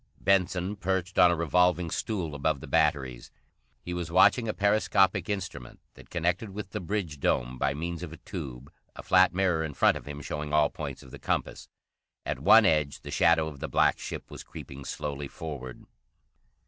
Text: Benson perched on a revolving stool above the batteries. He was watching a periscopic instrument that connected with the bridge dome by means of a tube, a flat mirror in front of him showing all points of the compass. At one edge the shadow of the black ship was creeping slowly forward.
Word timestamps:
Benson 0.19 0.77
perched 0.77 1.19
on 1.19 1.29
a 1.29 1.35
revolving 1.35 1.91
stool 1.91 2.33
above 2.33 2.59
the 2.59 2.65
batteries. 2.65 3.29
He 3.83 3.93
was 3.93 4.09
watching 4.11 4.47
a 4.47 4.53
periscopic 4.55 5.29
instrument 5.29 5.79
that 5.93 6.09
connected 6.09 6.49
with 6.49 6.71
the 6.71 6.79
bridge 6.79 7.19
dome 7.19 7.59
by 7.59 7.75
means 7.75 8.01
of 8.01 8.11
a 8.11 8.17
tube, 8.17 8.71
a 8.95 9.03
flat 9.03 9.31
mirror 9.31 9.63
in 9.63 9.75
front 9.75 9.95
of 9.97 10.07
him 10.07 10.19
showing 10.23 10.53
all 10.53 10.71
points 10.71 11.03
of 11.03 11.11
the 11.11 11.19
compass. 11.19 11.69
At 12.25 12.39
one 12.39 12.65
edge 12.65 13.01
the 13.01 13.11
shadow 13.11 13.47
of 13.47 13.59
the 13.59 13.69
black 13.69 13.99
ship 13.99 14.31
was 14.31 14.41
creeping 14.43 14.85
slowly 14.85 15.27
forward. 15.27 15.85